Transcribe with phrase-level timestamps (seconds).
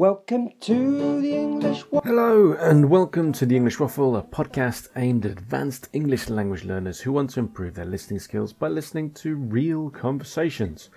[0.00, 2.10] Welcome to the English Waffle.
[2.10, 7.00] Hello, and welcome to the English Waffle, a podcast aimed at advanced English language learners
[7.00, 10.88] who want to improve their listening skills by listening to real conversations.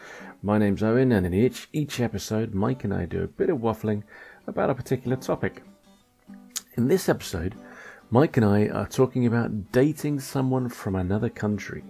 [0.42, 3.58] My name's Owen, and in each, each episode, Mike and I do a bit of
[3.58, 4.04] waffling
[4.48, 5.64] about a particular topic.
[6.78, 7.56] In this episode,
[8.10, 11.84] Mike and I are talking about dating someone from another country.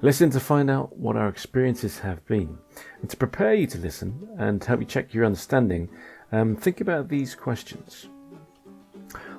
[0.00, 2.56] Listen to find out what our experiences have been.
[3.00, 5.88] And to prepare you to listen and help you check your understanding,
[6.32, 8.08] um, think about these questions.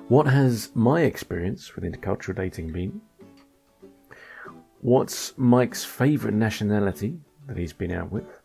[0.08, 3.00] What has my experience with intercultural dating been?
[4.80, 8.40] What's Mike's favourite nationality that he's been out with?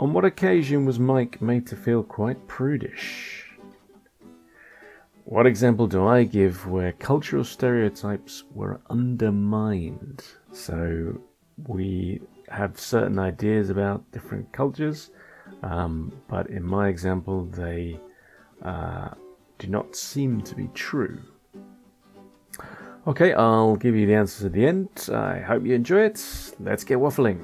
[0.00, 3.48] On what occasion was Mike made to feel quite prudish?
[5.24, 10.24] What example do I give where cultural stereotypes were undermined?
[10.52, 11.20] So
[11.66, 15.10] we have certain ideas about different cultures,
[15.62, 17.98] um, but in my example, they
[18.62, 19.10] uh,
[19.58, 21.20] do not seem to be true.
[23.06, 25.08] Okay, I'll give you the answers at the end.
[25.12, 26.54] I hope you enjoy it.
[26.60, 27.40] Let's get waffling.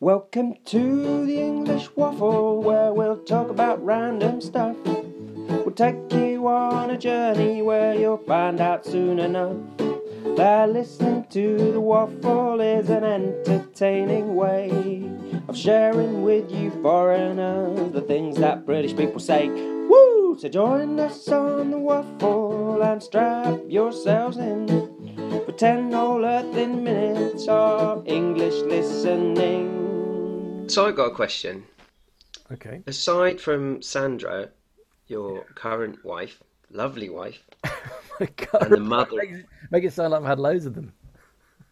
[0.00, 4.76] Welcome to the English Waffle, where we'll talk about random stuff.
[4.84, 9.56] We'll take you on a journey where you'll find out soon enough
[10.36, 14.68] that listening to the waffle is an entertaining way
[15.48, 19.48] of sharing with you foreigners the things that British people say.
[19.48, 20.36] Woo!
[20.38, 24.66] So join us on the waffle and strap yourselves in
[25.46, 29.68] for 10 whole earthing minutes of English listening.
[30.68, 31.64] So I got a question.
[32.52, 32.82] Okay.
[32.86, 34.50] Aside from Sandra,
[35.06, 37.42] your current wife, lovely wife,
[38.20, 40.74] My God, And the mother- Make, it- make it sound like I've had loads of
[40.74, 40.92] them.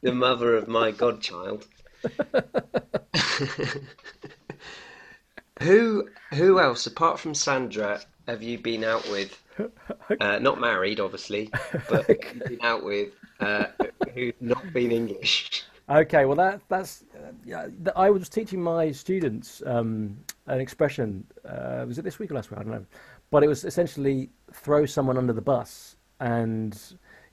[0.02, 1.66] the mother of my godchild,
[5.61, 9.42] who who else apart from Sandra have you been out with?
[10.20, 11.50] Uh, not married, obviously,
[11.88, 13.08] but you've been out with
[13.41, 13.64] uh,
[14.12, 15.65] who's not been English.
[15.88, 17.69] Okay, well that that's uh, yeah.
[17.94, 21.25] I was teaching my students um, an expression.
[21.44, 22.60] Uh, was it this week or last week?
[22.60, 22.87] I don't know,
[23.31, 26.76] but it was essentially throw someone under the bus, and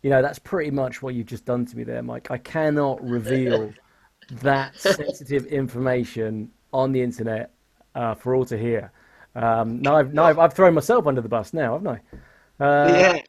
[0.03, 2.29] you know that's pretty much what you've just done to me there, Mike.
[2.29, 3.73] I cannot reveal
[4.31, 7.51] that sensitive information on the internet
[7.95, 8.91] uh, for all to hear.
[9.35, 12.63] Um, now I've now I've, I've thrown myself under the bus now, haven't I?
[12.63, 13.21] Uh, yeah,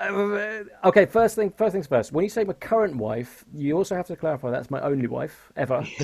[0.00, 2.12] uh, Okay, first thing, first things first.
[2.12, 5.50] When you say my current wife, you also have to clarify that's my only wife
[5.56, 5.84] ever.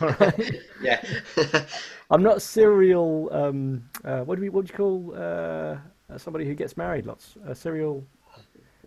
[0.80, 1.02] Yeah.
[2.10, 3.28] I'm not serial.
[3.32, 4.48] Um, uh, what do we?
[4.48, 5.76] What do you call uh,
[6.18, 7.36] somebody who gets married lots?
[7.46, 8.06] A serial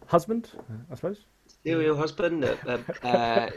[0.07, 0.49] husband,
[0.91, 1.25] I suppose.
[1.63, 3.49] Serial husband, uh,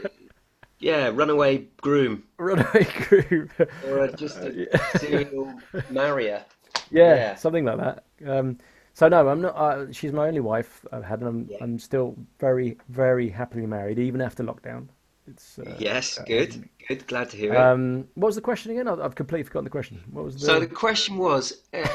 [0.81, 3.47] yeah, runaway groom, Runaway crew.
[3.87, 5.53] or just a serial
[5.89, 6.43] marrier.
[6.89, 7.35] yeah, Yeah.
[7.35, 8.03] something like that.
[8.27, 8.57] Um,
[8.93, 9.55] so no, I'm not.
[9.55, 11.57] Uh, she's my only wife I've had, and I'm, Yeah.
[11.61, 14.87] I'm still very, very happily married, even after lockdown.
[15.27, 17.07] It's uh, Yes, good, good.
[17.07, 17.57] Glad to hear it.
[17.57, 18.87] Um, what was the question again?
[18.87, 20.01] I've, I've completely forgotten the question.
[20.11, 20.45] What was the?
[20.45, 21.87] So the question was, uh,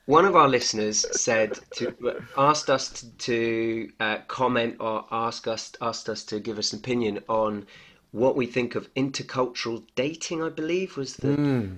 [0.06, 1.94] one of our listeners said to
[2.36, 6.80] asked us to, to uh, comment or ask us asked us to give us an
[6.80, 7.66] opinion on
[8.12, 10.42] what we think of intercultural dating.
[10.42, 11.70] I believe was the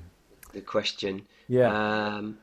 [0.52, 1.22] the question.
[1.48, 1.68] Yeah.
[1.70, 2.38] Um,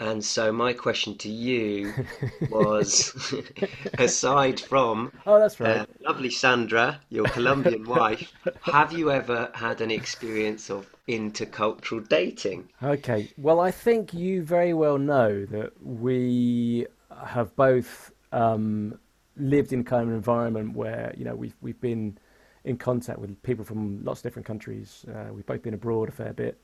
[0.00, 1.92] and so my question to you
[2.50, 3.34] was,
[3.98, 5.80] aside from oh, that's right.
[5.80, 12.68] uh, lovely Sandra, your Colombian wife, have you ever had an experience of intercultural dating?
[12.82, 13.28] Okay.
[13.36, 16.86] Well, I think you very well know that we
[17.26, 18.98] have both um,
[19.36, 22.16] lived in kind of an environment where you know we've we've been
[22.64, 25.04] in contact with people from lots of different countries.
[25.08, 26.58] Uh, we've both been abroad a fair bit.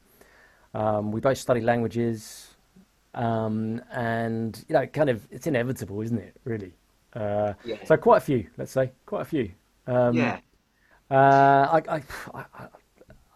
[0.74, 2.55] Um, we both study languages,
[3.16, 6.36] um, and you know, kind of it's inevitable, isn't it?
[6.44, 6.72] Really.
[7.14, 7.76] Uh, Yeah.
[7.84, 9.50] So quite a few, let's say, quite a few.
[9.86, 10.38] Um, Yeah.
[11.10, 12.02] Uh, I, I,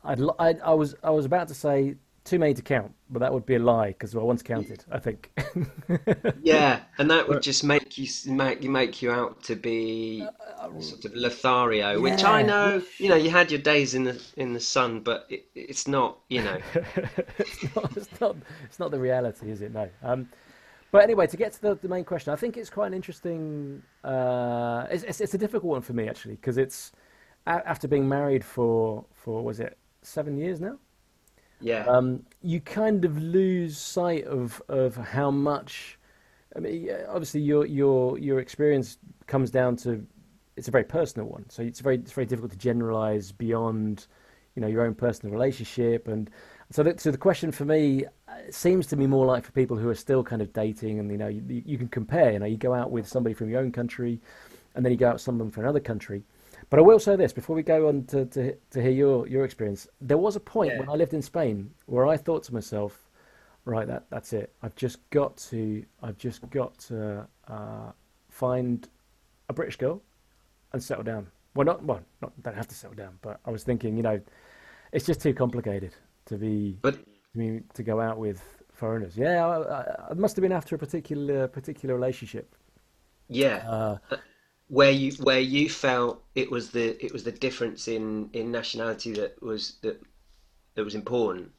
[0.04, 1.94] I, I, I was, I was about to say
[2.30, 4.84] too many to count, but that would be a lie because I once counted.
[4.90, 5.30] I think.
[6.42, 10.26] Yeah, and that would just make you make you make you out to be
[10.78, 14.52] sort of Lothario, which I know, you know, you had your days in the in
[14.52, 16.58] the sun, but it, it's not, you know.
[17.38, 19.72] it's, not, it's not, it's not the reality, is it?
[19.72, 19.88] No.
[20.02, 20.28] Um,
[20.92, 23.82] but anyway, to get to the, the main question, I think it's quite an interesting.
[24.04, 26.92] Uh, it's, it's, it's a difficult one for me actually because it's
[27.46, 30.78] after being married for for was it seven years now.
[31.60, 31.84] Yeah.
[31.86, 35.98] um, you kind of lose sight of, of how much.
[36.56, 40.04] I mean, obviously, your your your experience comes down to
[40.56, 44.06] it's a very personal one, so it's very it's very difficult to generalize beyond,
[44.54, 46.08] you know, your own personal relationship.
[46.08, 46.28] And
[46.72, 49.76] So, the, so the question for me uh, seems to be more like for people
[49.76, 52.32] who are still kind of dating, and you know, you, you can compare.
[52.32, 54.20] You know, you go out with somebody from your own country,
[54.74, 56.22] and then you go out with someone from another country.
[56.70, 59.44] But I will say this before we go on to, to, to hear your, your
[59.44, 59.88] experience.
[60.00, 60.78] There was a point Yeah.
[60.80, 63.08] when I lived in Spain where I thought to myself,
[63.64, 64.52] right, that that's it.
[64.62, 67.90] I've just got to, I've just got to uh,
[68.28, 68.88] find
[69.48, 70.00] a British girl
[70.72, 71.26] and settle down.
[71.56, 74.20] Well, not well, not don't have to settle down, but I was thinking, you know,
[74.92, 75.92] it's just too complicated
[76.26, 77.00] to be But to
[77.34, 78.40] me to go out with
[78.72, 79.16] foreigners.
[79.16, 82.54] Yeah, I, I, must have been after a particular particular relationship.
[83.28, 83.98] yeah, Uh,
[84.70, 89.12] where you where you felt it was the it was the difference in in nationality
[89.12, 90.00] that was that
[90.74, 91.50] that was important.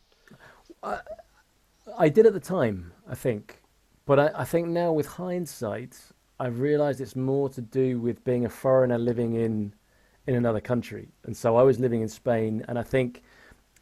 [1.97, 3.61] I did at the time, I think,
[4.05, 5.99] but I, I think now with hindsight,
[6.39, 9.73] I've realised it's more to do with being a foreigner living in
[10.25, 13.23] in another country, and so I was living in Spain, and I think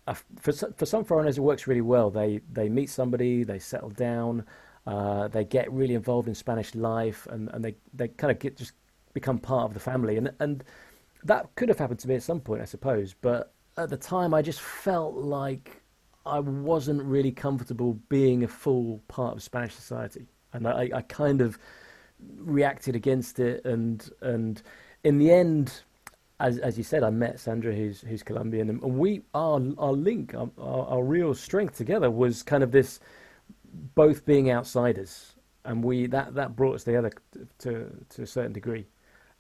[0.08, 2.10] uh, for for some foreigners it works really well.
[2.10, 4.44] They they meet somebody, they settle down,
[4.88, 8.58] uh, they get really involved in Spanish life, and, and they, they kind of get
[8.58, 8.74] just
[9.20, 10.64] become part of the family, and and
[11.24, 13.16] that could have happened to me at some point, I suppose.
[13.20, 15.82] But at the time, I just felt like
[16.26, 21.42] I wasn't really comfortable being a full part of Spanish society, and I, I kind
[21.42, 21.58] of
[22.38, 24.62] reacted against it, and and
[25.04, 25.82] in the end,
[26.40, 30.34] as as you said, I met Sandra, who's who's Colombian, and we our our link,
[30.36, 33.00] our, our, our real strength together was kind of this
[33.96, 35.36] both being outsiders,
[35.66, 37.12] and we that that brought us together
[37.60, 38.86] to to a certain degree,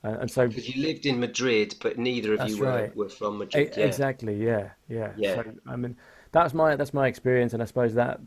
[0.03, 2.95] uh, and so Because you lived in Madrid, but neither of you were right.
[2.95, 3.73] were from Madrid.
[3.75, 4.35] Yeah, Exactly.
[4.35, 4.69] Yeah.
[4.87, 5.11] Yeah.
[5.17, 5.97] yeah, So I mean,
[6.31, 8.21] that's my that's my experience, and I suppose that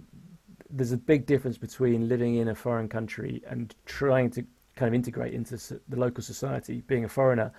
[0.69, 4.45] there's a big difference between living in a foreign country and trying to
[4.77, 5.57] kind of integrate into
[5.89, 7.53] the local society, being a foreigner,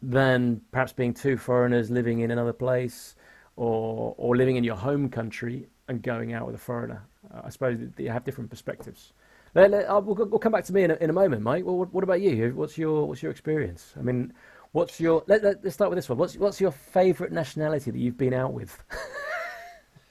[0.00, 3.14] than perhaps being two foreigners living in another place,
[3.56, 7.02] or or living in your home country and going out with a foreigner.
[7.42, 9.12] I suppose that you have different perspectives.
[9.54, 11.64] Let- let- uh, we'll, we'll come back to me in a, in a moment, Mike.
[11.64, 12.52] Well, what, what about you?
[12.54, 13.94] What's your what's your experience?
[13.98, 14.32] I mean,
[14.72, 16.18] what's your let, let, let's start with this one.
[16.18, 18.82] What's what's your favourite nationality that you've been out with?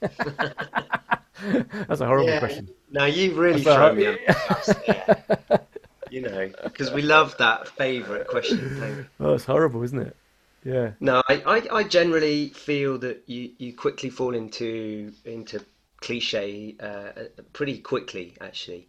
[0.00, 2.38] That's a horrible yeah.
[2.38, 2.68] question.
[2.90, 5.58] Now you've really That's thrown me under the bus there.
[6.10, 9.06] You know, because we love that favourite question.
[9.20, 10.16] Oh, it's horrible, isn't it?
[10.64, 10.92] Yeah.
[11.00, 15.62] No, I, I, I generally feel that you, you quickly fall into into
[16.00, 17.10] cliche uh,
[17.52, 18.88] pretty quickly actually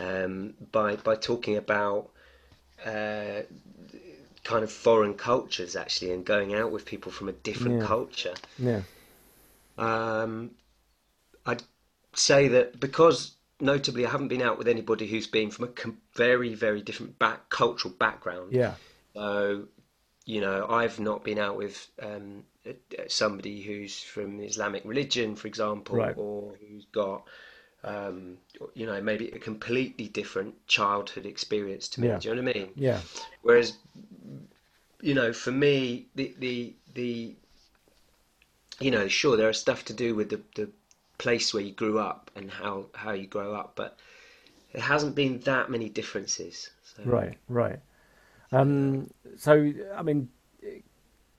[0.00, 2.10] um, by by talking about
[2.84, 3.42] uh,
[4.44, 7.86] kind of foreign cultures actually and going out with people from a different Yeah.
[7.86, 8.34] culture.
[8.58, 8.82] Yeah.
[9.78, 10.52] Um,
[11.44, 11.62] I'd
[12.14, 15.98] say that because notably I haven't been out with anybody who's been from a com
[16.14, 18.52] very very different back cultural background.
[18.52, 18.74] Yeah.
[19.14, 19.64] So,
[20.24, 22.44] you know, I've not been out with um,
[23.08, 26.14] somebody who's from the Islamic religion, for example, Right.
[26.16, 27.24] or who's got,
[27.86, 28.36] um,
[28.74, 32.08] you know, maybe a completely different childhood experience to me.
[32.08, 32.18] Yeah.
[32.18, 32.70] Do you know what I mean?
[32.74, 33.00] Yeah.
[33.42, 33.78] Whereas,
[35.00, 37.34] you know, for me, the the the,
[38.80, 40.68] you know, sure, there are stuff to do with the the
[41.18, 43.98] place where you grew up and how how you grow up, but
[44.72, 46.70] it hasn't been that many differences.
[46.82, 47.04] So.
[47.04, 47.38] Right.
[47.48, 47.78] Right.
[48.52, 50.28] Um, so, I mean,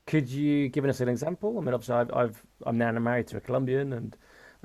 [0.05, 1.57] could you give us an example?
[1.57, 4.15] I mean, obviously, I've, I've I'm now married to a Colombian, and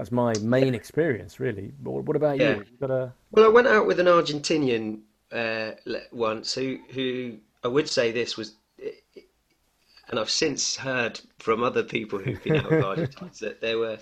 [0.02, 1.70] that's my main experience, really.
[1.81, 2.44] But what about you?
[2.44, 2.62] Yeah.
[2.81, 5.72] Got a Well, I went out with an Argentinian uh,
[6.10, 8.56] once who, who I would say this was,
[10.08, 13.98] and I've since heard from other people who've been out with Argentines that there were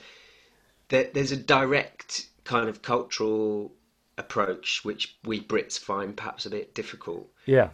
[0.88, 3.70] there, there's a direct kind of cultural
[4.16, 7.28] approach which we Brits find perhaps a bit difficult.
[7.44, 7.68] yeah.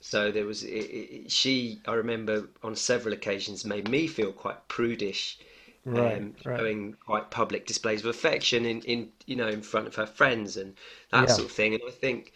[0.00, 1.80] So there was it, it, she.
[1.86, 5.38] I remember on several occasions made me feel quite prudish,
[5.84, 6.16] Right.
[6.18, 6.58] um, Right.
[6.58, 10.56] showing quite public displays of affection in, in you know in front of her friends
[10.56, 10.74] and
[11.10, 11.34] that Yeah.
[11.34, 11.74] sort of thing.
[11.74, 12.32] And I think,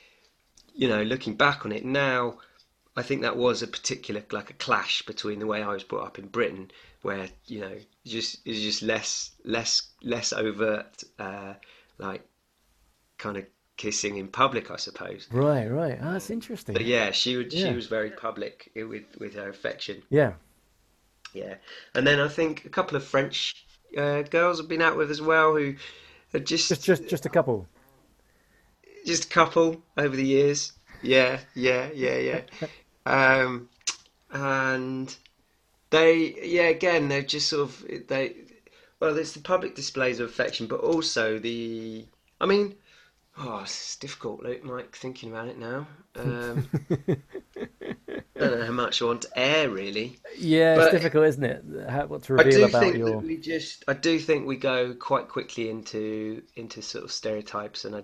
[0.75, 2.39] you know, looking back on it now,
[2.97, 6.05] I think that was a particular like a clash between the way I was brought
[6.07, 6.71] up in Britain,
[7.03, 11.55] where you know just it's just less less less overt, uh,
[11.99, 12.23] like
[13.19, 15.29] kind of kissing in public, I suppose.
[15.31, 15.67] Right.
[15.67, 15.99] Right.
[16.03, 16.73] Ah, that's interesting.
[16.75, 20.03] But yeah, she would she was very public with with her affection.
[20.11, 20.35] Yeah.
[21.35, 21.55] Yeah,
[21.95, 23.67] and then I think a couple of French
[23.97, 25.75] uh, girls I've been out with as well who
[26.35, 27.67] are just Just just just a couple.
[29.07, 30.73] just a couple over the years.
[31.03, 32.41] Yeah, yeah, yeah, yeah.
[33.07, 33.71] Um,
[34.31, 35.17] and
[35.89, 38.35] they, yeah, again, they're just sort of they.
[39.01, 42.05] Well, it's the public displays of affection, but also the.
[42.39, 42.75] I mean,
[43.41, 45.87] oh, it's difficult, Luke, Mike, thinking about it now.
[46.17, 46.69] Um,
[48.39, 50.19] don't know how much I want to air really.
[50.37, 51.65] Yeah, But- it's difficult, isn't it?
[51.89, 53.09] How, what to reveal I do about think your.
[53.11, 57.85] that we just, I do think we go quite quickly into into sort of stereotypes,
[57.85, 58.03] and I,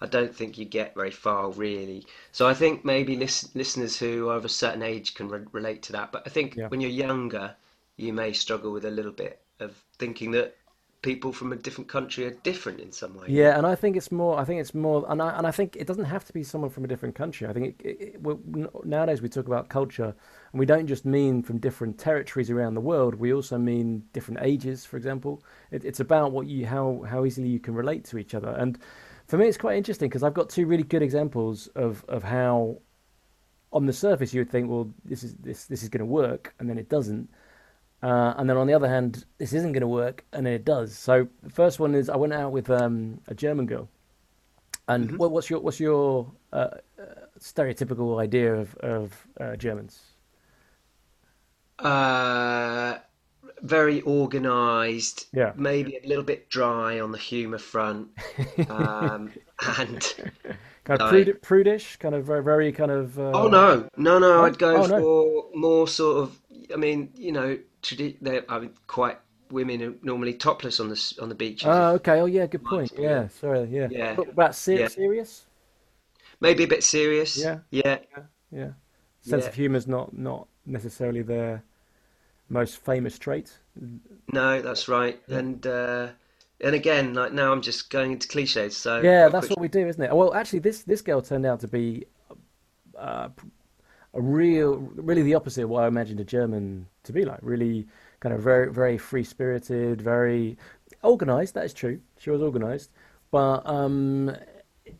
[0.00, 2.06] I don't think you get very far really.
[2.32, 5.82] So I think maybe lis listeners who are of a certain age can re relate
[5.84, 6.12] to that.
[6.12, 6.68] But I think Yeah.
[6.68, 7.54] when you're younger,
[7.96, 10.56] you may struggle with a little bit of thinking that
[11.04, 13.26] people from a different country are different in some way.
[13.28, 14.40] Yeah, and I think it's more.
[14.40, 16.70] I think it's more, and I and I think it doesn't have to be someone
[16.70, 17.46] from a different country.
[17.46, 20.14] I think it, it, nowadays we talk about culture,
[20.52, 23.14] and we don't just mean from different territories around the world.
[23.14, 25.42] We also mean different ages, for example.
[25.70, 28.48] It, it's about what you how how easily you can relate to each other.
[28.48, 28.78] And
[29.26, 32.78] for me, it's quite interesting because I've got two really good examples of of how,
[33.72, 36.54] on the surface, you would think, well, this is this this is going to work,
[36.58, 37.28] and then it doesn't.
[38.04, 40.96] Uh, and then on the other hand, this isn't going to work, and it does.
[40.96, 43.88] So the first one is I went out with um, a German girl,
[44.88, 46.68] and what, what's your what's your uh,
[47.00, 47.04] uh,
[47.40, 50.02] stereotypical idea of of uh, Germans?
[51.78, 52.98] Uh,
[53.62, 55.52] very organized, Yeah.
[55.56, 58.08] maybe a little bit dry on the humor front,
[58.68, 59.32] um,
[59.78, 60.14] and
[60.84, 63.18] Kind of Like- prud- prudish, kind of very very kind of.
[63.18, 65.00] Uh, oh no, no, no, I'd go Oh, no.
[65.00, 66.38] for more sort of.
[66.70, 69.18] I mean, you know, tradi- they're I mean, quite
[69.50, 71.68] women are normally topless on the on the beaches.
[71.68, 72.20] Oh, okay.
[72.20, 72.46] Oh, yeah.
[72.46, 72.92] Good point.
[72.98, 73.28] Yeah.
[73.28, 73.64] Sorry.
[73.70, 73.88] Yeah.
[73.90, 74.14] Yeah.
[74.16, 74.88] What about ser- Yeah.
[74.88, 75.44] serious?
[76.40, 77.36] Maybe a bit serious.
[77.36, 77.58] Yeah.
[77.70, 77.98] yeah,
[78.50, 78.70] Yeah.
[79.20, 79.48] Sense Yeah.
[79.48, 81.62] of humor is not not necessarily their
[82.48, 83.56] most famous trait.
[84.32, 85.20] no, that's right.
[85.28, 86.08] And uh,
[86.60, 88.76] and again, like now, I'm just going into cliches.
[88.76, 90.14] So Yeah, that's what we do, isn't it?
[90.14, 92.06] Well, actually, this this girl turned out to be
[92.98, 93.28] uh,
[94.14, 97.40] a real, really the opposite of what I imagined a German to be like.
[97.42, 97.86] Really,
[98.20, 100.56] kind of very, very free spirited, very
[101.02, 101.54] organized.
[101.54, 102.00] That is true.
[102.18, 102.90] She was organized,
[103.30, 104.34] but um,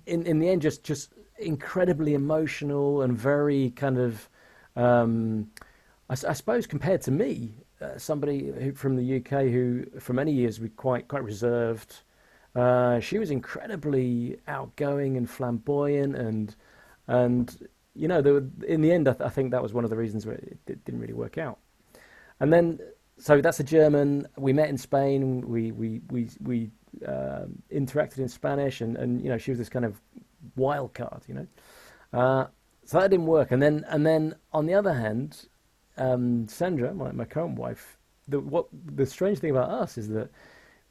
[0.07, 4.29] in in the end, just just incredibly emotional and very kind of.
[4.77, 5.51] Um,
[6.11, 10.33] I, I suppose compared to me, uh, somebody who, from the UK who for many
[10.33, 12.03] years was quite quite reserved.
[12.55, 16.55] Uh, she was incredibly outgoing and flamboyant, and
[17.09, 19.91] and you know, were, in the end, I, th- I think that was one of
[19.91, 21.59] the reasons where it, it didn't really work out.
[22.41, 22.81] And then,
[23.19, 24.27] so that's a German.
[24.37, 25.49] We met in Spain.
[25.49, 26.71] We we we we
[27.07, 30.01] um interacted in Spanish, and and you know, she was this kind of
[30.57, 31.47] wild card, you know.
[32.13, 32.47] Uh,
[32.85, 33.53] so that didn't work.
[33.53, 35.47] And then and then on the other hand,
[35.97, 37.97] um, Sandra, my, my current wife,
[38.29, 40.31] the what the strange thing about us is that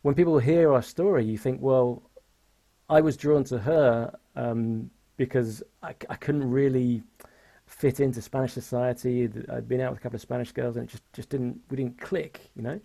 [0.01, 2.03] when people hear our story, you think, well,
[2.89, 4.91] I was drawn to her um,
[5.25, 7.03] because I, I couldn't really
[7.65, 9.29] fit into Spanish society.
[9.49, 11.77] I'd been out with a couple of Spanish girls, and it just, just didn't we
[11.77, 12.79] didn't click, you know.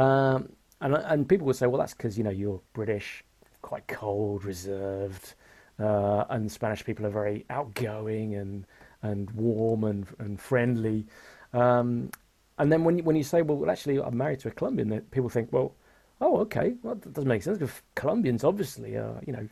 [0.00, 3.24] Um, and and people would say, well, that's because you know you're British,
[3.62, 5.34] quite cold, reserved,
[5.78, 8.66] uh, and Spanish people are very outgoing and
[9.02, 11.06] and warm and and friendly.
[11.52, 12.10] Um,
[12.58, 15.10] and then when you, when you say, well, actually, I'm married to a Colombian, that
[15.10, 15.74] people think, well,
[16.20, 19.48] oh, okay, well, that doesn't make sense because Colombians obviously are, you know,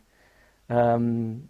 [0.75, 1.47] um,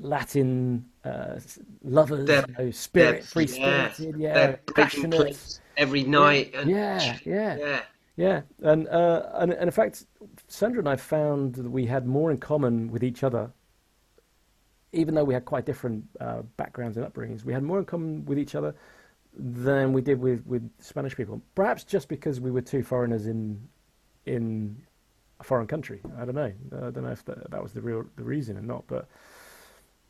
[0.00, 1.38] Latin uh,
[1.82, 5.60] lovers, They're- you know, spirit, free yeah, spirited, yeah, passionate.
[5.76, 6.52] every night.
[6.54, 7.80] And, Yeah, yeah, yeah.
[8.16, 10.04] yeah, and, uh, and and in fact,
[10.48, 13.50] Sandra and I found that we had more in common with each other,
[14.92, 17.44] even though we had quite different uh, backgrounds and upbringings.
[17.44, 18.74] We had more in common with each other
[19.34, 21.40] than we did with, with Spanish people.
[21.54, 23.68] Perhaps just because we were two foreigners in
[24.26, 24.76] in
[25.40, 26.00] a foreign country.
[26.18, 26.52] I don't know.
[26.76, 29.08] I don't know if that, that was the real the reason or not, but.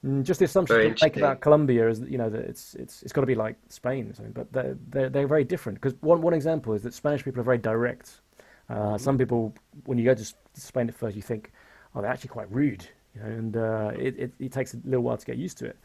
[0.04, 2.74] Mm, Just the assumption Very to make about Colombia is that you know that it's
[2.74, 5.80] it's it's got to be like Spain or something, but they're they're, they're very different.
[5.80, 8.20] Because one one example is that Spanish people are very direct.
[8.68, 9.54] Uh, some people,
[9.86, 10.24] when you go to
[10.54, 11.52] Spain at first, you think,
[11.94, 15.02] oh, they're actually quite rude, you know, and uh, it, it it takes a little
[15.02, 15.76] while to get used to it.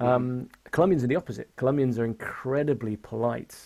[0.00, 1.48] Um, Colombians are the opposite.
[1.56, 3.56] Colombians are incredibly polite.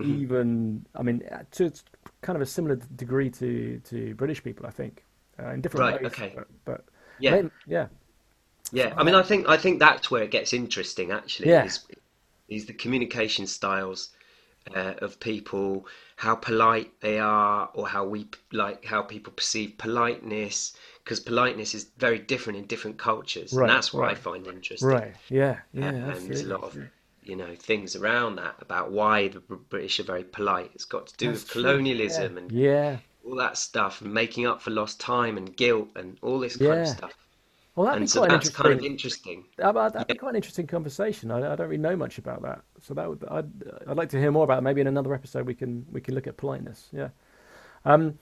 [0.00, 1.72] Even, I mean, uh, to
[2.20, 5.04] kind of a similar degree to, to British people, I think,
[5.40, 6.12] uh, in different Right, ways.
[6.12, 6.32] okay.
[6.36, 6.84] But, but
[7.18, 7.32] Yeah.
[7.32, 7.86] maybe- yeah,
[8.72, 11.10] Yeah, I mean, I think I think that's where it gets interesting.
[11.10, 11.64] Actually, Yeah.
[11.64, 11.86] is
[12.48, 14.10] is the communication styles
[14.74, 20.74] uh, of people, how polite they are, or how we like how people perceive politeness.
[21.04, 24.16] Because politeness is very different in different cultures, Right, and that's what I right.
[24.16, 25.02] find interesting.
[25.02, 26.78] right, yeah, yeah, Uh, and there's a lot of
[27.22, 30.72] you know things around that about why the British are very polite.
[30.74, 32.98] It's got to do That's with true, colonialism and Yeah.
[33.24, 36.80] all that stuff, and making up for lost time and guilt and all this kind
[36.80, 37.14] of stuff.
[37.78, 39.34] Well, that'd be And so quite that's kind of interesting.
[39.34, 39.44] interesting.
[39.56, 41.30] That- that- That'd be quite an interesting conversation.
[41.30, 43.48] I, I don't really know much about that, so that would I'd
[43.86, 44.58] I'd like to hear more about.
[44.58, 44.62] It.
[44.62, 46.88] Maybe in another episode we can we can look at politeness.
[46.92, 47.10] Yeah.
[47.84, 48.18] Um,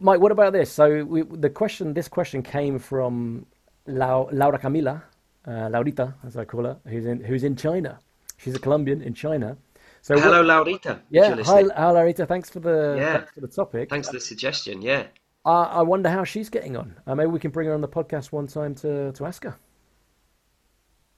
[0.00, 0.70] Mike, what about this?
[0.72, 3.46] So we, the question, this question came from
[3.86, 5.00] Lau, Laura Camila,
[5.46, 8.00] uh, Laurita, as I call her, who's in who's in China,
[8.36, 9.56] She's a Colombian in China.
[10.02, 11.00] So Hello, what- Laurita.
[11.10, 12.26] yeah, hi, hi, Larita.
[12.26, 13.16] Thanks for the Yeah.
[13.18, 13.90] thanks for the topic.
[13.90, 14.82] Thanks for the suggestion.
[14.82, 15.04] Yeah.
[15.48, 16.94] I, I wonder how she's getting on.
[17.06, 19.56] Uh, maybe we can bring her on the podcast one time to to ask her.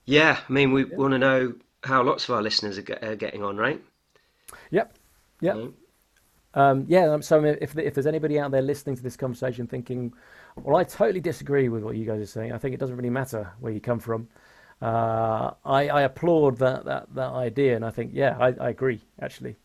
[0.07, 0.39] Yeah.
[0.49, 3.43] I mean, we want to know how lots of our listeners are, get, are getting
[3.43, 3.83] on, right?
[4.71, 4.95] Yep,
[5.41, 5.57] yep.
[5.57, 5.73] Mm.
[6.53, 10.13] Um, yeah, um, so if if there's anybody out there listening to this conversation thinking,
[10.57, 12.53] well, I totally disagree with what you guys are saying.
[12.53, 14.29] I think it doesn't really matter where you come from.
[14.83, 19.01] Uh, I, I applaud that, that, that idea, and I think, yeah, I, I agree.
[19.21, 19.57] Actually,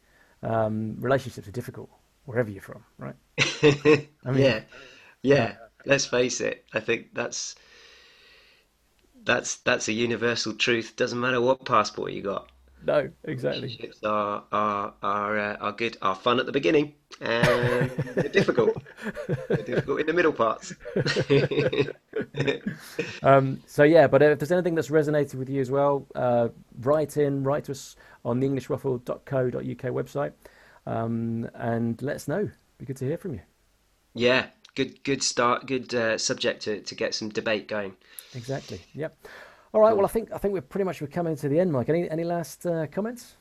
[0.43, 1.89] um, relationships are difficult
[2.25, 3.15] wherever you're from, right?
[3.63, 4.61] mean- yeah,
[5.21, 5.55] yeah.
[5.85, 6.65] Let's face it.
[6.73, 7.55] I think that's
[9.23, 10.95] that's that's a universal truth.
[10.95, 12.49] Doesn't matter what passport you got.
[12.85, 13.61] No, exactly.
[13.61, 15.97] Relationships are are are uh, are good.
[16.01, 18.77] Are fun at the beginning, and they're difficult.
[19.47, 20.73] They're difficult in the middle parts.
[23.23, 26.49] Um, so yeah, but if there's anything that's resonated with you as well, uh,
[26.81, 30.31] write in, write to us on the EnglishWaffle.co.uk website,
[30.85, 32.49] um, and let us know.
[32.77, 33.41] Be good to hear from you.
[34.13, 35.65] yeah, good good start.
[35.65, 37.95] Good uh, subject to to get some debate going.
[38.33, 38.81] Exactly.
[38.93, 39.17] Yep.
[39.73, 39.95] All right.
[39.95, 41.89] Well, I think I think we're pretty much we're coming to the end, Mike.
[41.89, 43.35] Any any last uh, comments?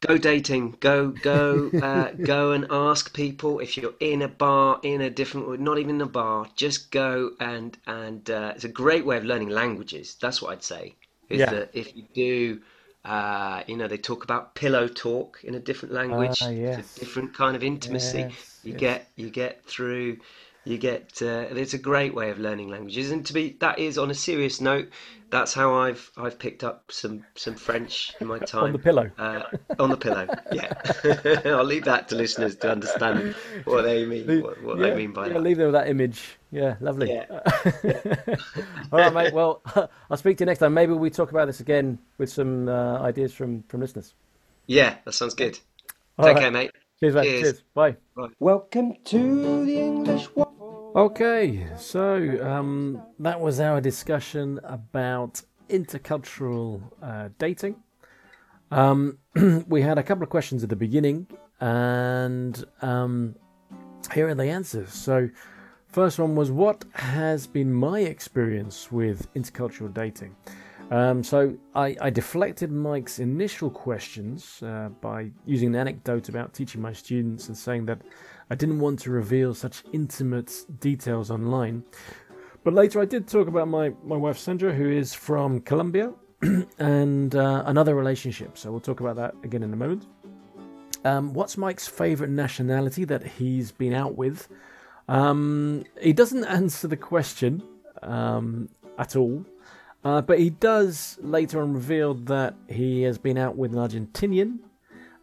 [0.00, 0.76] Go dating.
[0.80, 5.60] Go go uh, go and ask people if you're in a bar, in a different,
[5.60, 6.46] not even a bar.
[6.56, 10.16] Just go and and uh, it's a great way of learning languages.
[10.20, 10.94] That's what I'd say.
[11.30, 11.50] Is Yeah.
[11.50, 12.60] that if you do,
[13.04, 16.38] uh, you know, they talk about pillow talk in a different language.
[16.42, 16.96] Ah, yes.
[16.96, 18.18] a different kind of intimacy.
[18.20, 18.80] Yes, You yes.
[18.80, 20.18] get you get through.
[20.64, 21.20] You get.
[21.20, 24.14] Uh, it's a great way of learning languages, and to be that is on a
[24.14, 24.88] serious note.
[25.30, 28.64] That's how I've I've picked up some some French in my time.
[28.64, 29.10] On the pillow.
[29.18, 29.42] Uh,
[29.78, 30.72] on the pillow, yeah.
[31.56, 35.12] I'll leave that to listeners to understand what they mean, what, what yeah, they mean
[35.12, 35.42] by yeah, that.
[35.42, 36.38] leave them with that image.
[36.50, 37.12] Yeah, lovely.
[37.12, 37.26] Yeah.
[38.92, 39.34] All right, mate.
[39.34, 39.60] Well,
[40.08, 40.72] I'll speak to you next time.
[40.72, 44.14] Maybe we talk about this again with some uh, ideas from from listeners.
[44.66, 45.58] Yeah, that sounds good.
[46.16, 46.42] All Take right.
[46.42, 46.70] care, mate.
[47.00, 47.24] Cheers, mate.
[47.24, 47.42] Cheers.
[47.42, 47.62] Cheers.
[47.74, 47.96] Bye.
[48.38, 50.43] Welcome to the English Waffle.
[50.96, 57.74] Okay, so um, that was our discussion about intercultural uh, dating.
[58.70, 59.18] Um,
[59.66, 61.26] we had a couple of questions at the beginning,
[61.60, 63.34] and um,
[64.12, 64.92] here are the answers.
[64.92, 65.28] So,
[65.88, 70.36] first one was what has been my experience with intercultural dating?
[70.92, 76.80] Um, so, I, I deflected Mike's initial questions uh, by using an anecdote about teaching
[76.80, 78.00] my students and saying that
[78.50, 81.84] I didn't want to reveal such intimate details online.
[82.62, 86.12] But later I did talk about my, my wife Sandra, who is from Colombia,
[86.78, 88.58] and uh, another relationship.
[88.58, 90.06] So we'll talk about that again in a moment.
[91.04, 94.48] Um, what's Mike's favourite nationality that he's been out with?
[95.08, 97.62] Um, he doesn't answer the question
[98.02, 99.44] um, at all,
[100.02, 104.60] uh, but he does later on reveal that he has been out with an Argentinian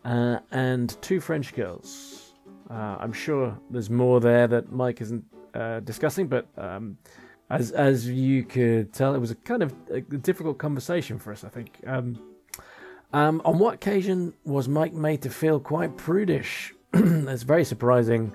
[0.05, 2.30] uh, and two French girls.
[2.71, 6.97] Uh, I'm sure there's more there that Mike isn't uh, discussing, but um,
[7.49, 11.43] as as you could tell, it was a kind of a difficult conversation for us.
[11.43, 11.81] I think.
[11.85, 12.17] Um,
[13.13, 16.73] um, on what occasion was Mike made to feel quite prudish?
[16.91, 18.33] That's a very surprising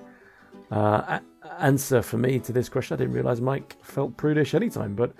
[0.71, 1.21] uh, a-
[1.59, 2.93] answer for me to this question.
[2.93, 5.13] I didn't realise Mike felt prudish anytime, but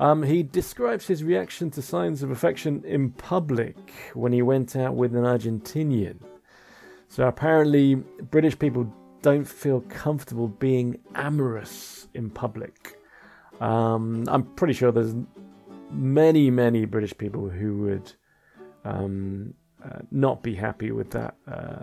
[0.00, 3.76] um, he describes his reaction to signs of affection in public
[4.14, 6.16] when he went out with an Argentinian.
[7.08, 8.92] So apparently, British people
[9.22, 12.98] don't feel comfortable being amorous in public.
[13.60, 15.14] Um, I'm pretty sure there's
[15.90, 18.12] many, many British people who would
[18.84, 21.82] um, uh, not be happy with that uh,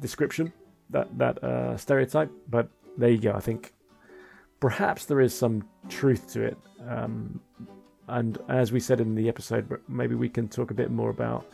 [0.00, 0.52] description,
[0.90, 2.30] that that uh, stereotype.
[2.48, 3.32] But there you go.
[3.32, 3.72] I think
[4.60, 6.58] perhaps there is some truth to it.
[6.88, 7.40] Um,
[8.08, 11.46] and as we said in the episode, maybe we can talk a bit more about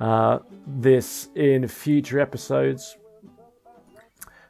[0.00, 2.96] uh, this in future episodes.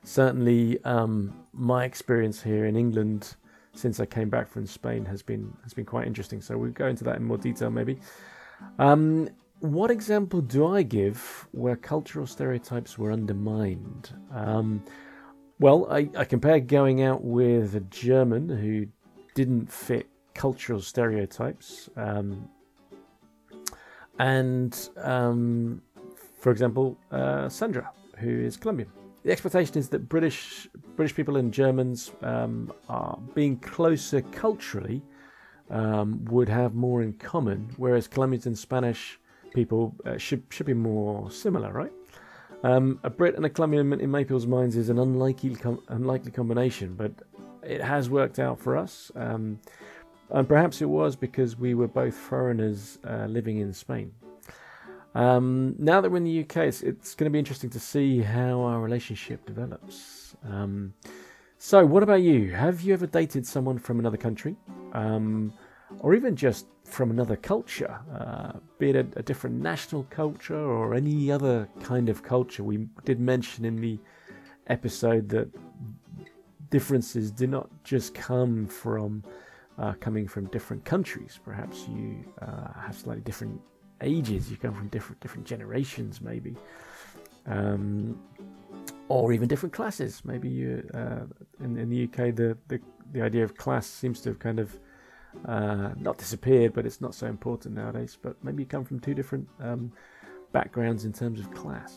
[0.05, 3.37] Certainly, um, my experience here in England
[3.75, 6.41] since I came back from Spain has been has been quite interesting.
[6.41, 7.99] So we'll go into that in more detail, maybe.
[8.79, 9.29] Um,
[9.61, 14.13] what example do I give where cultural stereotypes were undermined?
[14.33, 14.85] Um,
[15.61, 18.87] well, I, I compare going out with a German who
[19.35, 22.49] didn't fit cultural stereotypes, um,
[24.19, 25.83] and um,
[26.41, 28.91] for example, uh, Sandra, who is Colombian.
[29.25, 35.03] The expectation is that British British people and Germans um, are being closer culturally
[35.71, 39.21] um, would have more in common, whereas Colombians and Spanish
[39.55, 41.93] people uh, should should be more similar, right?
[42.65, 46.33] Um, a Brit and a Colombian in many people's minds is an unlikely com- unlikely
[46.33, 47.13] combination, but
[47.63, 49.11] it has worked out for us.
[50.33, 54.13] And perhaps it was because we were both foreigners uh, living in Spain.
[55.15, 58.21] Um, now that we're in the UK, it's, it's, going to be interesting to see
[58.21, 60.35] how our relationship develops.
[60.49, 60.95] Um,
[61.59, 62.53] so, what about you?
[62.53, 64.57] Have you ever dated someone from another country?
[64.95, 65.53] Um,
[66.01, 70.95] or even just from another culture, uh, be it a, a, different national culture or
[70.95, 72.65] any other kind of culture?
[72.65, 73.99] We did mention in the
[74.69, 75.51] episode that
[76.71, 79.23] differences do not just come from
[79.79, 81.39] uh, coming from different countries.
[81.45, 83.61] Perhaps you uh, have slightly different
[84.01, 84.51] ages.
[84.51, 86.57] You come from different different generations, maybe,
[87.47, 88.19] um,
[89.09, 90.23] or even different classes.
[90.25, 91.25] Maybe you uh,
[91.65, 92.81] in, in, the UK, the, the
[93.13, 94.79] the idea of class seems to have kind of
[95.47, 98.19] uh, not disappeared, but it's not so important nowadays.
[98.21, 99.93] But maybe you come from two different um,
[100.53, 101.97] backgrounds in terms of class.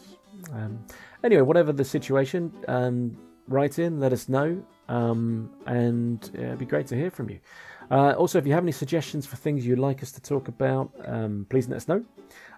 [0.53, 0.85] Um,
[1.23, 6.87] anyway, whatever the situation, um, write in, let us know, um, and it'd be great
[6.87, 7.39] to hear from you.
[7.91, 10.91] Uh, also, if you have any suggestions for things you'd like us to talk about,
[11.05, 12.03] um, please let us know.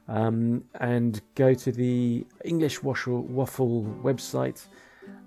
[0.08, 4.66] Um, and go to the English Waffle, Waffle website,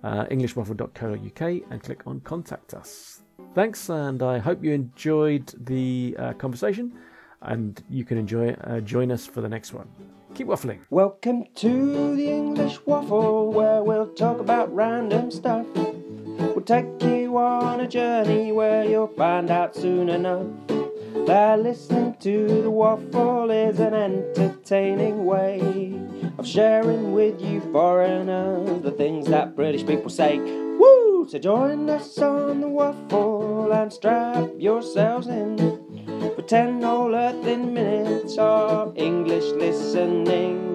[0.03, 3.21] uh, englishwaffle.co.uk, and click on Contact Us.
[3.55, 6.95] Thanks, and I hope you enjoyed the uh, conversation,
[7.43, 9.89] and you can enjoy uh, join us for the next one.
[10.35, 10.81] Keep waffling.
[10.91, 15.67] Welcome to the English Waffle, where we'll talk about random stuff.
[15.75, 20.47] We'll take you on a journey where you'll find out soon enough
[21.27, 25.61] that listening to the waffle is an entertaining way
[26.39, 30.39] of sharing with you foreigners the things that British people say.
[30.39, 31.27] Woo!
[31.29, 35.57] So join us on the waffle and strap yourselves in
[36.35, 40.70] for ten whole earthing minutes of English listening.